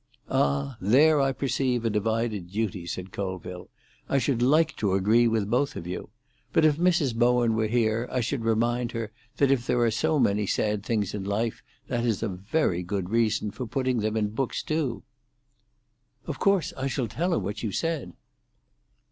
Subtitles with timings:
[0.31, 3.69] "Ah, there I perceive a divided duty," said Colville.
[4.09, 6.09] "I should like to agree with both of you.
[6.51, 7.13] But if Mrs.
[7.13, 11.13] Bowen were here I should remind her that if there are so many sad things
[11.13, 15.03] in life that is a very good reason for putting them in books too."
[16.25, 18.13] "Of course I shall tell her what you said."